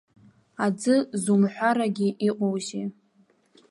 Аӡы 0.65 0.95
зумҳәарагьы 1.23 2.09
иҟоузеи. 2.27 2.85